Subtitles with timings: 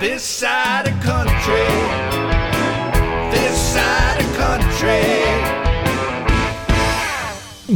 [0.00, 2.05] This side of country.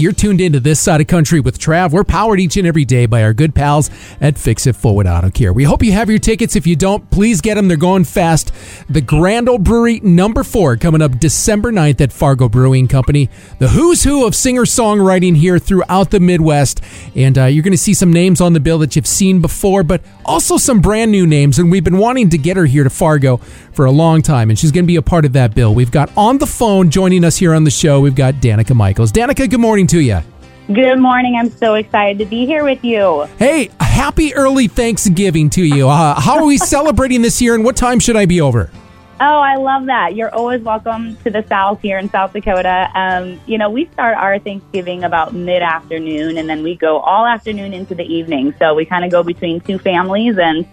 [0.00, 1.90] You're tuned into this side of country with Trav.
[1.90, 5.28] We're powered each and every day by our good pals at Fix It Forward Auto
[5.28, 5.52] Care.
[5.52, 6.56] We hope you have your tickets.
[6.56, 7.68] If you don't, please get them.
[7.68, 8.50] They're going fast.
[8.88, 13.28] The Grand Ole Brewery number four coming up December 9th at Fargo Brewing Company.
[13.58, 16.80] The who's who of singer songwriting here throughout the Midwest.
[17.14, 19.82] And uh, you're going to see some names on the bill that you've seen before,
[19.82, 21.58] but also some brand new names.
[21.58, 23.36] And we've been wanting to get her here to Fargo
[23.72, 25.74] for a long time, and she's going to be a part of that bill.
[25.74, 29.12] We've got on the phone joining us here on the show, we've got Danica Michaels.
[29.12, 30.20] Danica, good morning to you.
[30.72, 31.36] Good morning.
[31.36, 33.24] I'm so excited to be here with you.
[33.38, 35.88] Hey, happy early Thanksgiving to you.
[35.88, 38.70] Uh, how are we celebrating this year, and what time should I be over?
[39.22, 40.14] Oh, I love that.
[40.14, 42.88] You're always welcome to the South here in South Dakota.
[42.94, 47.26] Um, you know, we start our Thanksgiving about mid afternoon and then we go all
[47.26, 48.54] afternoon into the evening.
[48.58, 50.66] So we kind of go between two families and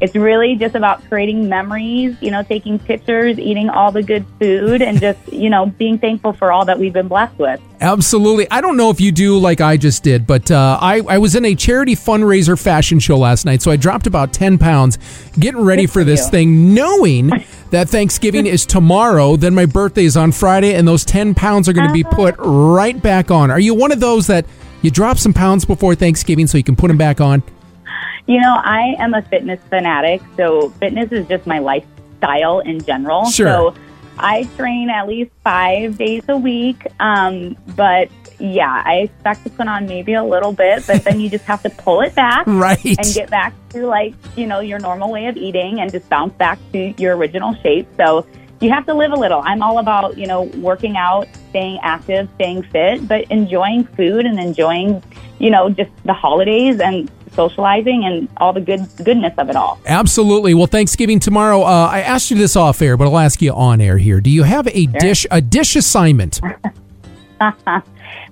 [0.00, 4.80] it's really just about creating memories, you know, taking pictures, eating all the good food,
[4.80, 7.60] and just, you know, being thankful for all that we've been blessed with.
[7.80, 8.50] Absolutely.
[8.50, 11.34] I don't know if you do like I just did, but uh, I, I was
[11.34, 14.98] in a charity fundraiser fashion show last night, so I dropped about 10 pounds
[15.38, 16.30] getting ready for for this you.
[16.30, 17.28] thing, knowing
[17.70, 21.72] that Thanksgiving is tomorrow, then my birthday is on Friday, and those 10 pounds are
[21.72, 23.50] going to be put right back on.
[23.50, 24.46] Are you one of those that
[24.82, 27.42] you drop some pounds before Thanksgiving so you can put them back on?
[28.28, 33.24] You know, I am a fitness fanatic, so fitness is just my lifestyle in general.
[33.30, 33.46] Sure.
[33.46, 33.74] So
[34.18, 36.86] I train at least five days a week.
[37.00, 41.30] Um, but yeah, I expect to put on maybe a little bit, but then you
[41.30, 42.84] just have to pull it back Right.
[42.84, 46.34] and get back to like, you know, your normal way of eating and just bounce
[46.34, 47.88] back to your original shape.
[47.96, 48.26] So
[48.60, 49.40] you have to live a little.
[49.42, 54.38] I'm all about, you know, working out, staying active, staying fit, but enjoying food and
[54.38, 55.02] enjoying,
[55.38, 59.78] you know, just the holidays and socializing and all the good goodness of it all.
[59.86, 60.54] Absolutely.
[60.54, 61.62] Well, Thanksgiving tomorrow.
[61.62, 64.20] Uh, I asked you this off air, but I'll ask you on air here.
[64.20, 66.40] Do you have a dish a dish assignment?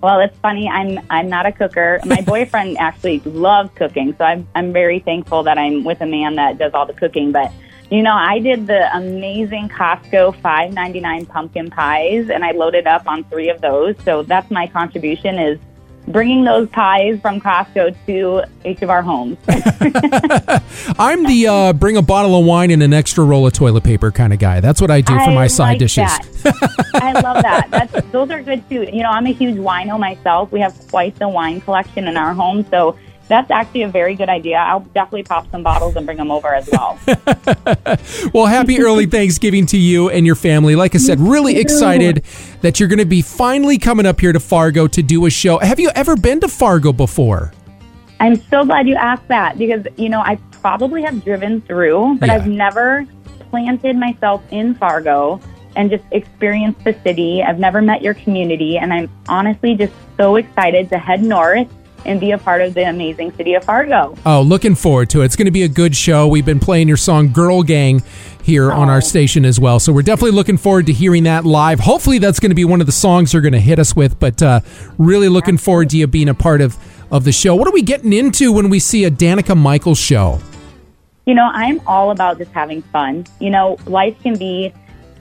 [0.02, 0.68] well, it's funny.
[0.68, 2.00] I'm I'm not a cooker.
[2.04, 6.34] My boyfriend actually loves cooking, so I'm I'm very thankful that I'm with a man
[6.34, 7.30] that does all the cooking.
[7.30, 7.52] But
[7.92, 12.88] you know, I did the amazing Costco five ninety nine pumpkin pies, and I loaded
[12.88, 13.94] up on three of those.
[14.04, 15.60] So that's my contribution is
[16.08, 19.38] bringing those pies from Costco to each of our homes.
[20.98, 24.10] I'm the uh, bring a bottle of wine and an extra roll of toilet paper
[24.10, 24.60] kind of guy.
[24.60, 26.10] That's what I do for I my side like dishes.
[26.94, 27.68] I love that.
[27.70, 28.82] That's, those are good too.
[28.84, 30.52] You know, I'm a huge wino myself.
[30.52, 32.96] We have quite the wine collection in our home, so
[33.28, 34.56] that's actually a very good idea.
[34.56, 36.98] I'll definitely pop some bottles and bring them over as well.
[38.32, 40.76] Well, happy early Thanksgiving to you and your family.
[40.76, 42.24] Like I said, really excited
[42.60, 45.58] that you're going to be finally coming up here to Fargo to do a show.
[45.58, 47.52] Have you ever been to Fargo before?
[48.20, 52.26] I'm so glad you asked that because you know I probably have driven through, but
[52.28, 52.34] Yeah.
[52.36, 53.06] I've never
[53.50, 55.40] planted myself in Fargo
[55.76, 57.42] and just experienced the city.
[57.42, 61.68] I've never met your community, and I'm honestly just so excited to head north
[62.06, 64.16] and be a part of the amazing city of Fargo.
[64.24, 65.26] Oh, looking forward to it.
[65.26, 66.26] It's going to be a good show.
[66.28, 68.02] We've been playing your song Girl Gang
[68.42, 69.80] here on our station as well.
[69.80, 71.80] So we're definitely looking forward to hearing that live.
[71.80, 74.18] Hopefully, that's going to be one of the songs you're going to hit us with,
[74.20, 74.60] but uh,
[74.98, 76.76] really looking forward to you being a part of,
[77.12, 77.54] of the show.
[77.56, 80.40] What are we getting into when we see a Danica Michaels show?
[81.26, 83.26] You know, I'm all about just having fun.
[83.40, 84.72] You know, life can be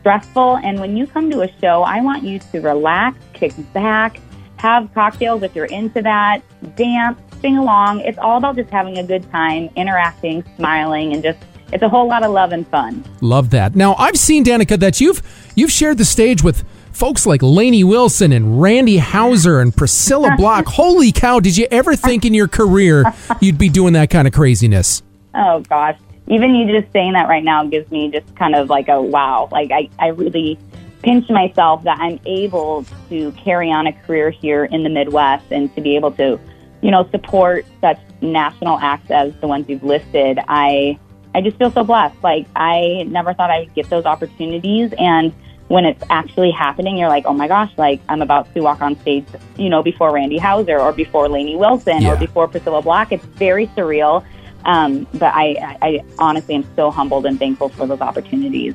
[0.02, 4.20] stressful, and when you come to a show, I want you to relax, kick back,
[4.58, 6.42] have cocktails if you're into that,
[6.76, 8.02] dance, sing along.
[8.02, 11.40] It's all about just having a good time, interacting, smiling, and just
[11.72, 13.04] it's a whole lot of love and fun.
[13.22, 13.76] Love that.
[13.76, 15.22] Now, I've seen Danica that you've
[15.56, 20.66] you've shared the stage with folks like Lainey Wilson and Randy Houser and Priscilla Block.
[20.66, 23.04] Holy cow, did you ever think in your career
[23.42, 25.04] you'd be doing that kind of craziness?
[25.34, 25.98] Oh gosh.
[26.28, 29.50] Even you just saying that right now gives me just kind of like a wow.
[29.52, 30.58] Like I, I really
[31.02, 35.74] pinch myself that I'm able to carry on a career here in the Midwest and
[35.76, 36.40] to be able to,
[36.82, 40.40] you know, support such national acts as the ones you've listed.
[40.48, 40.98] I
[41.34, 42.16] I just feel so blessed.
[42.24, 45.34] Like I never thought I would get those opportunities and
[45.68, 49.00] when it's actually happening, you're like, oh my gosh, like I'm about to walk on
[49.00, 49.26] stage,
[49.58, 52.14] you know, before Randy Houser or before Lainey Wilson Yeah.
[52.14, 53.12] or before Priscilla Block.
[53.12, 54.24] It's very surreal.
[54.66, 58.74] Um, but I, I, honestly am so humbled and thankful for those opportunities.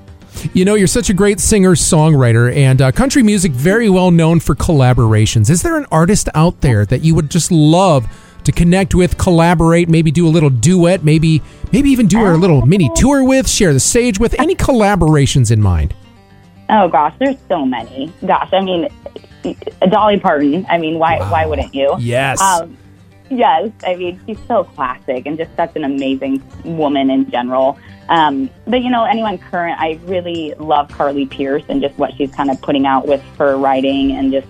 [0.53, 4.39] You know, you're such a great singer songwriter, and uh, country music very well known
[4.39, 5.51] for collaborations.
[5.51, 8.07] Is there an artist out there that you would just love
[8.45, 11.43] to connect with, collaborate, maybe do a little duet, maybe
[11.73, 14.39] maybe even do a little mini tour with, share the stage with?
[14.39, 15.95] Any collaborations in mind?
[16.69, 18.13] Oh gosh, there's so many.
[18.25, 18.89] Gosh, I mean,
[19.91, 20.65] Dolly Parton.
[20.71, 21.97] I mean, why why wouldn't you?
[21.99, 22.41] Yes.
[22.41, 22.77] Um,
[23.31, 27.79] yes, I mean she's so classic and just such an amazing woman in general.
[28.09, 32.33] Um, but you know, anyone current, I really love Carly Pearce and just what she's
[32.33, 34.49] kind of putting out with her writing and just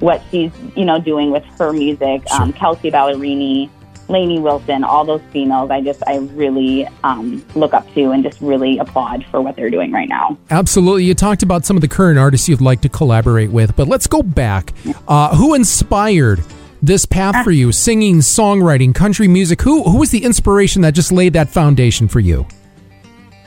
[0.00, 2.28] what she's you know doing with her music.
[2.32, 3.70] Um, Kelsea Ballerini,
[4.08, 8.40] Lainey Wilson, all those females, I just I really um, look up to and just
[8.40, 10.36] really applaud for what they're doing right now.
[10.50, 11.04] Absolutely.
[11.04, 14.06] You talked about some of the current artists you'd like to collaborate with, but let's
[14.06, 14.72] go back.
[15.06, 16.42] Uh, who inspired
[16.82, 17.72] this path for you?
[17.72, 19.62] Singing, songwriting, country music.
[19.62, 22.46] Who who was the inspiration that just laid that foundation for you?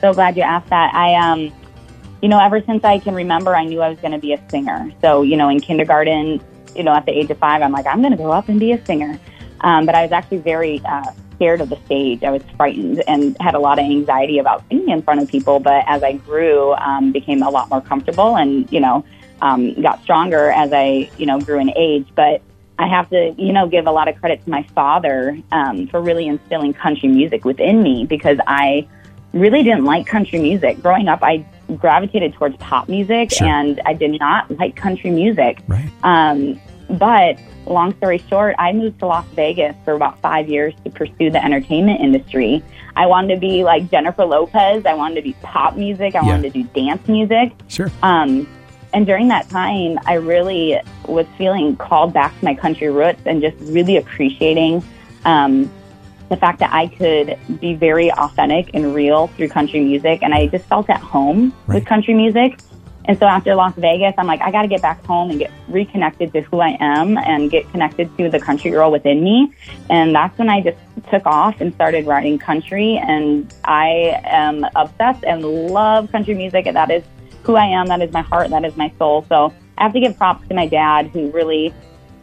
[0.00, 0.94] So glad you asked that.
[0.94, 1.52] I um,
[2.20, 4.50] you know, ever since I can remember, I knew I was going to be a
[4.50, 4.90] singer.
[5.00, 6.40] So you know, in kindergarten,
[6.74, 8.58] you know, at the age of five, I'm like, I'm going to grow up and
[8.58, 9.18] be a singer.
[9.62, 12.22] Um, but I was actually very uh, scared of the stage.
[12.22, 15.60] I was frightened and had a lot of anxiety about singing in front of people.
[15.60, 19.04] But as I grew, um, became a lot more comfortable and, you know,
[19.40, 22.06] um, got stronger as I, you know, grew in age.
[22.14, 22.42] But
[22.82, 26.00] I have to, you know, give a lot of credit to my father um, for
[26.02, 28.86] really instilling country music within me because I
[29.32, 30.82] really didn't like country music.
[30.82, 31.44] Growing up, I
[31.76, 33.46] gravitated towards pop music Sure.
[33.46, 35.60] and I did not like country music.
[35.68, 35.88] Right.
[36.02, 40.90] Um, but long story short, I moved to Las Vegas for about five years to
[40.90, 42.62] pursue the entertainment industry.
[42.96, 44.84] I wanted to be like Jennifer Lopez.
[44.84, 46.14] I wanted to be pop music.
[46.14, 46.26] I Yeah.
[46.26, 47.52] wanted to do dance music.
[47.68, 47.90] Sure.
[48.02, 48.46] Um,
[48.92, 50.78] and during that time, I really
[51.12, 54.82] was feeling called back to my country roots and just really appreciating
[55.24, 55.70] um,
[56.28, 60.20] the fact that I could be very authentic and real through country music.
[60.22, 61.76] And I just felt at home Right.
[61.76, 62.58] with country music.
[63.04, 65.50] And so after Las Vegas, I'm like, I got to get back home and get
[65.68, 69.52] reconnected to who I am and get connected to the country girl within me.
[69.90, 70.78] And that's when I just
[71.10, 72.96] took off and started writing country.
[72.98, 76.66] And I am obsessed and love country music.
[76.66, 77.02] And that is
[77.42, 77.88] who I am.
[77.88, 78.50] That is my heart.
[78.50, 79.26] That is my soul.
[79.28, 81.74] So I have to give props to my dad, who really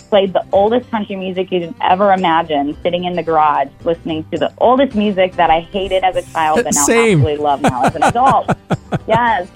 [0.09, 4.37] played the oldest country music you could ever imagine, sitting in the garage listening to
[4.37, 7.19] the oldest music that I hated as a child, but now Same.
[7.19, 8.49] absolutely love now as an adult.
[9.09, 9.51] yes.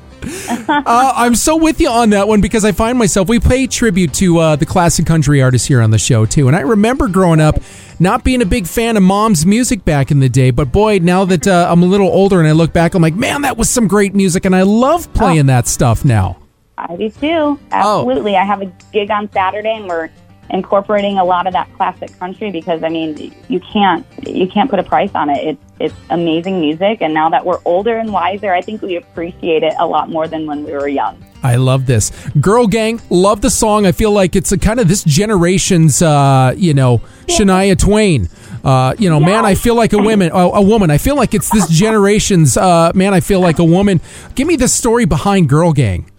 [0.67, 4.13] uh, I'm so with you on that one because I find myself we pay tribute
[4.15, 7.39] to uh, the classic country artists here on the show too, and I remember growing
[7.39, 7.55] up
[8.01, 11.23] not being a big fan of mom's music back in the day, but boy, now
[11.23, 13.69] that uh, I'm a little older and I look back, I'm like, man, that was
[13.69, 16.42] some great music, and I love playing that stuff now.
[16.89, 17.59] I do too.
[17.71, 18.35] Absolutely.
[18.35, 20.09] I have a gig on Saturday and we're
[20.49, 24.79] incorporating a lot of that classic country because I mean you can't you can't put
[24.79, 25.37] a price on it.
[25.45, 29.63] It's it's amazing music and now that we're older and wiser, I think we appreciate
[29.63, 31.23] it a lot more than when we were young.
[31.43, 32.11] I love this.
[32.39, 33.85] Girl Gang, love the song.
[33.85, 38.29] I feel like it's a kind of this generation's, uh, you know, Shania Twain.
[38.63, 40.31] Uh, you know, man, I feel like a woman.
[40.31, 40.89] A, a woman.
[40.89, 42.55] I feel like it's this generation's.
[42.55, 43.99] Uh, man, I feel like a woman.
[44.35, 46.09] Give me the story behind Girl Gang.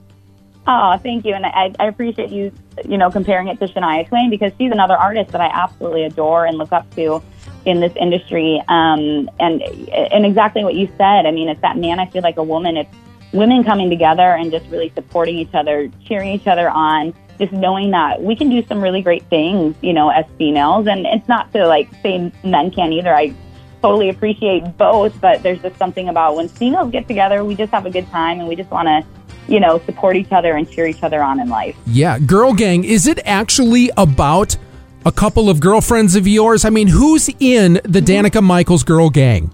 [0.67, 2.51] Oh, thank you, and I, I appreciate you,
[2.89, 6.47] you know, comparing it to Shania Twain because she's another artist that I absolutely adore
[6.47, 7.23] and look up to
[7.67, 8.63] in this industry.
[8.69, 11.27] Um, and and exactly what you said.
[11.27, 12.01] I mean, it's that man.
[12.01, 12.79] I feel like a woman.
[12.79, 12.95] It's
[13.33, 17.15] women coming together and just really supporting each other, cheering each other on.
[17.39, 20.87] Just knowing that we can do some really great things, you know, as females.
[20.87, 23.15] And it's not to like say men can't either.
[23.15, 23.35] I
[23.83, 27.85] totally appreciate both, but there's just something about when females get together, we just have
[27.85, 29.05] a good time and we just want to
[29.49, 31.76] you know, support each other and cheer each other on in life.
[31.87, 32.85] Yeah, Girl Gang.
[32.85, 34.56] Is it actually about
[35.05, 36.64] a couple of girlfriends of yours?
[36.64, 39.52] I mean, who's in the Danica Michaels Girl Gang?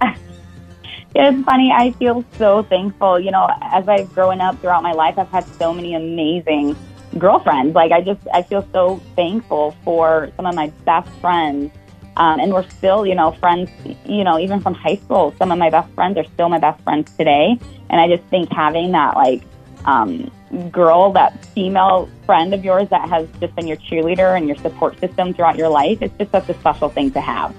[1.12, 1.72] It's funny.
[1.72, 3.18] I feel so thankful.
[3.18, 6.76] You know, as I've grown up throughout my life, I've had so many amazing
[7.18, 7.74] girlfriends.
[7.74, 11.72] Like, I just, I feel so thankful for some of my best friends.
[12.16, 13.68] Um, and we're still, you know, friends,
[14.06, 15.34] you know, even from high school.
[15.36, 17.58] Some of my best friends are still my best friends today.
[17.90, 19.42] And I just think having that, like,
[19.84, 20.30] um,
[20.70, 24.98] girl, that female friend of yours that has just been your cheerleader and your support
[25.00, 27.54] system throughout your life, it's just such a special thing to have.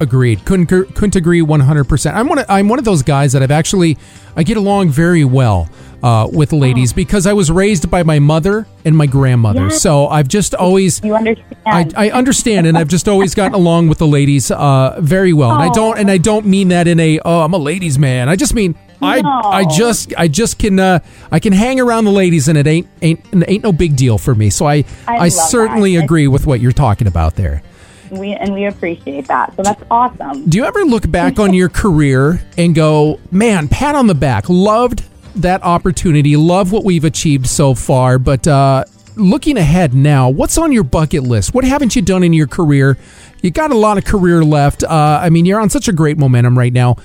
[0.00, 0.44] Agreed.
[0.44, 2.16] Couldn't couldn't agree one hundred percent.
[2.16, 2.38] I'm one.
[2.38, 3.96] Of, I'm one of those guys that I've actually
[4.34, 5.68] I get along very well
[6.02, 9.68] uh, with ladies because I was raised by my mother and my grandmother.
[9.68, 9.80] Yes.
[9.80, 11.94] So I've just always You understand?
[11.96, 15.52] I, I understand, and I've just always gotten along with the ladies uh, very well.
[15.52, 18.28] And I don't and I don't mean that in a oh I'm a ladies man.
[18.28, 19.40] I just mean I No.
[19.44, 22.88] I just I just can uh, I can hang around the ladies and it ain't
[23.02, 24.50] ain't ain't no big deal for me.
[24.50, 26.04] So I I I, certainly that.
[26.04, 27.62] agree with what you're talking about there.
[28.10, 29.54] we and we appreciate that.
[29.56, 30.48] So that's awesome.
[30.48, 34.48] Do you ever look back on your career and go, man, pat on the back,
[34.48, 35.04] loved
[35.36, 38.84] that opportunity, love what we've achieved so far, but uh,
[39.16, 41.54] looking ahead now, what's on your bucket list?
[41.54, 42.98] What haven't you done in your career?
[43.42, 44.84] You got a lot of career left.
[44.84, 46.96] Uh, I mean, you're on such a great momentum right now.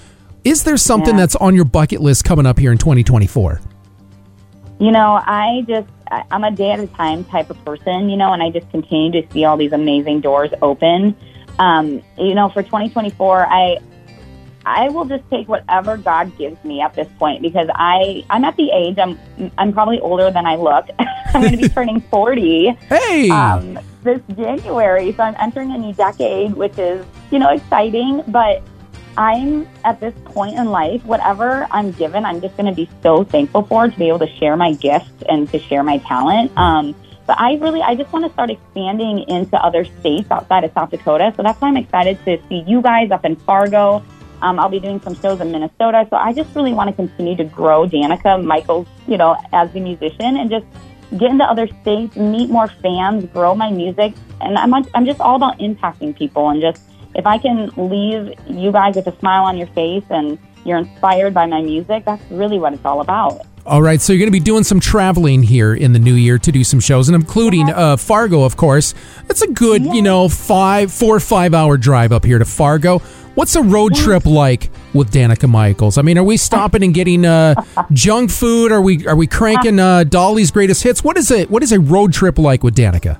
[0.47, 1.21] Is there something Yeah.
[1.21, 3.59] that's on your bucket list coming up here in 2024?
[4.79, 5.89] You know, I just
[6.31, 9.11] I'm a day at a time type of person, you know, and I just continue
[9.21, 11.17] to see all these amazing doors open.
[11.59, 13.77] Um, you know, for 2024, I
[14.65, 18.55] I will just take whatever God gives me at this point because I I'm at
[18.55, 19.19] the age I'm
[19.57, 20.85] I'm probably older than I look.
[21.33, 25.91] I'm going to be turning 40 Hey, um, this January, so I'm entering a new
[25.93, 28.23] decade, which is you know exciting.
[28.29, 28.63] But
[29.17, 33.23] I'm at this point in life, whatever I'm given, I'm just going to be so
[33.23, 36.55] thankful for to be able to share my gift and to share my talent.
[36.55, 36.95] Um,
[37.25, 40.91] but I really, I just want to start expanding into other states outside of South
[40.91, 41.33] Dakota.
[41.35, 44.03] So that's why I'm excited to see you guys up in Fargo.
[44.41, 46.05] Um, I'll be doing some shows in Minnesota.
[46.11, 49.79] So I just really want to continue to grow Danica Michaels, you know, as a
[49.79, 50.65] musician and just
[51.17, 54.13] get into other states, meet more fans, grow my music.
[54.41, 56.81] And I'm, I'm just all about impacting people and just,
[57.15, 61.33] if I can leave you guys with a smile on your face and you're inspired
[61.33, 63.41] by my music, that's really what it's all about.
[63.65, 64.01] all right.
[64.01, 66.63] So you're going to be doing some traveling here in the new year to do
[66.63, 68.93] some shows, and including uh, Fargo, of course.
[69.27, 72.99] That's a good, you know, five, four or five hour drive up here to Fargo.
[73.35, 75.97] What's a road trip like with Danica Michaels?
[75.97, 77.53] I mean, are we stopping and getting uh,
[77.91, 78.71] junk food?
[78.71, 81.03] Are we are we cranking uh, Dolly's greatest hits?
[81.03, 81.49] What is it?
[81.49, 83.19] What is a road trip like with Danica?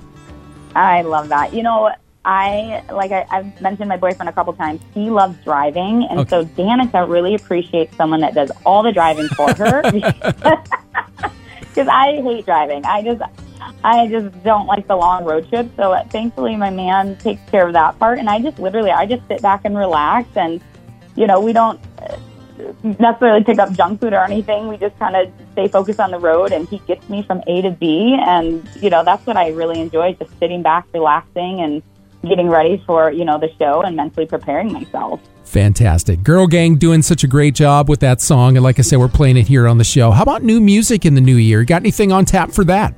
[0.74, 1.52] I love that.
[1.54, 1.90] You know,
[2.28, 4.82] I like I, I've mentioned my boyfriend a couple times.
[4.92, 6.28] He loves driving, and Okay.
[6.28, 9.82] so Danica really appreciates someone that does all the driving for her.
[11.60, 12.84] Because I hate driving.
[12.84, 13.22] I just
[13.84, 15.70] I just don't like the long road trips.
[15.76, 19.06] So uh, thankfully, my man takes care of that part, and I just literally I
[19.06, 20.60] just sit back and relax, and
[21.16, 22.16] you know we don't uh,
[22.82, 24.68] necessarily pick up junk food or anything.
[24.68, 27.62] We just kind of stay focused on the road, and he gets me from A
[27.62, 31.82] to B, and you know that's what I really enjoy, just sitting back, relaxing, and
[32.26, 35.20] getting ready for you know the show and mentally preparing myself.
[35.44, 36.22] Fantastic.
[36.22, 38.58] Girl Gang doing such a great job with that song.
[38.58, 40.10] And like I said, we're playing it here on the show.
[40.10, 41.64] How about new music in the new year?
[41.64, 42.94] Got anything on tap for that?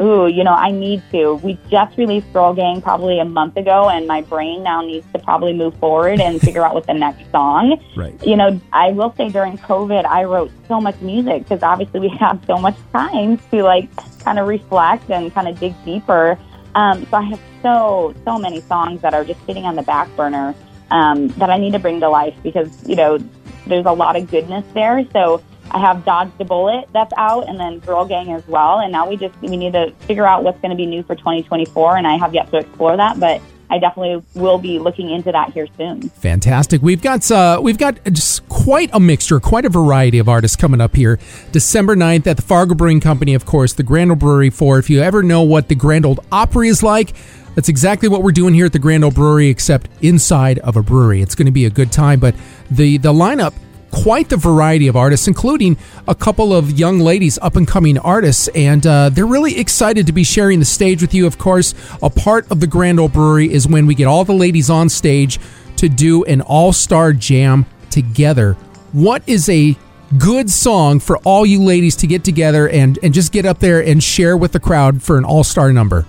[0.00, 1.34] Ooh, you know, I need to.
[1.36, 5.20] We just released Girl Gang probably a month ago, and my brain now needs to
[5.20, 7.80] probably move forward and figure out what the next song.
[7.96, 8.14] Right.
[8.26, 12.08] You know, I will say during COVID, I wrote so much music because obviously we
[12.20, 13.88] have so much time to like
[14.24, 16.36] kind of reflect and kind of dig deeper.
[16.74, 20.08] Um, so I have so so many songs that are just sitting on the back
[20.16, 20.54] burner
[20.90, 23.18] um, that I need to bring to life because you know
[23.66, 25.06] there's a lot of goodness there.
[25.12, 28.80] So I have Dodge the Bullet that's out, and then Girl Gang as well.
[28.80, 31.14] And now we just we need to figure out what's going to be new for
[31.14, 33.40] 2024, and I have yet to explore that, but
[33.74, 36.08] I definitely will be looking into that here soon.
[36.10, 36.80] Fantastic.
[36.80, 40.80] We've got uh, we've got just quite a mixture, quite a variety of artists coming
[40.80, 41.18] up here.
[41.50, 44.78] December 9th at the Fargo Brewing Company, of course, the Grand Ole Brewery 4.
[44.78, 47.14] If you ever know what the Grand Old Opry is like,
[47.56, 50.82] that's exactly what we're doing here at the Grand Ole Brewery, except inside of a
[50.82, 51.20] brewery.
[51.20, 52.36] It's going to be a good time, but
[52.70, 53.54] the the lineup
[53.94, 55.76] quite the variety of artists, including
[56.08, 60.12] a couple of young ladies, up and coming artists, and uh, they're really excited to
[60.12, 61.26] be sharing the stage with you.
[61.26, 64.34] Of course, a part of the Grand Ole Brewery is when we get all the
[64.34, 65.38] ladies on stage
[65.76, 68.54] to do an all star jam together.
[68.92, 69.76] What is a
[70.18, 73.80] good song for all you ladies to get together and, and just get up there
[73.80, 76.04] and share with the crowd for an all star number?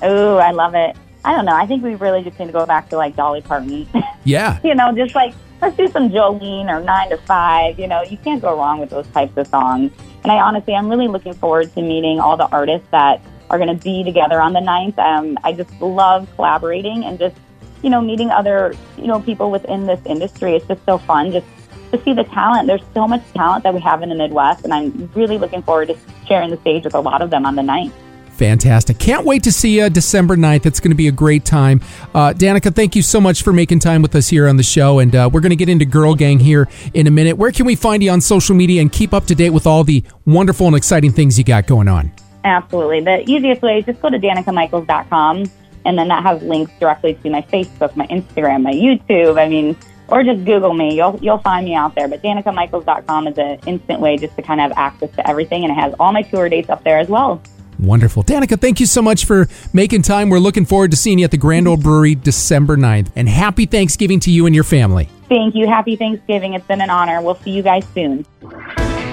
[0.00, 0.96] Oh, I love it.
[1.24, 1.54] I don't know.
[1.54, 3.86] I think we really just need to go back to like Dolly Parton.
[4.24, 4.58] Yeah.
[4.64, 7.78] you know, just like let's do some Jolene or Nine to Five.
[7.78, 9.92] You know, you can't go wrong with those types of songs.
[10.22, 13.74] And I honestly, I'm really looking forward to meeting all the artists that are going
[13.76, 14.98] to be together on the 9th.
[14.98, 17.36] Um, I just love collaborating and just,
[17.82, 20.54] you know, meeting other, you know, people within this industry.
[20.54, 21.46] It's just so fun just
[21.92, 22.66] to see the talent.
[22.66, 25.88] There's so much talent that we have in the Midwest, and I'm really looking forward
[25.88, 25.96] to
[26.26, 27.92] sharing the stage with a lot of them on the 9th.
[28.38, 28.98] Fantastic.
[29.00, 30.64] Can't wait to see you December 9th.
[30.64, 31.80] It's going to be a great time.
[32.14, 35.00] Uh, Danica, thank you so much for making time with us here on the show.
[35.00, 37.36] And uh, we're going to get into Girl Gang here in a minute.
[37.36, 39.82] Where can we find you on social media and keep up to date with all
[39.82, 42.12] the wonderful and exciting things you got going on?
[42.44, 43.00] Absolutely.
[43.00, 45.50] The easiest way is just go to danicamichaels.com,
[45.84, 49.36] and then that has links directly to my Facebook, my Instagram, my YouTube.
[49.36, 49.76] I mean,
[50.06, 50.94] or just Google me.
[50.94, 52.06] You'll you'll find me out there.
[52.06, 55.72] But danicamichaels.com is an instant way just to kind of have access to everything, and
[55.72, 57.42] it has all my tour dates up there as well.
[57.78, 58.24] Wonderful.
[58.24, 60.30] Danica, thank you so much for making time.
[60.30, 63.10] We're looking forward to seeing you at the Grand Ole Brewery December 9th.
[63.14, 65.08] And happy Thanksgiving to you and your family.
[65.28, 65.66] Thank you.
[65.66, 66.54] Happy Thanksgiving.
[66.54, 67.20] It's been an honor.
[67.22, 68.26] We'll see you guys soon.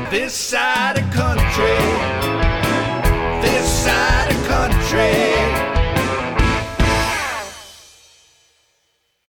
[0.09, 1.77] This side of country.
[3.41, 5.64] This side of country.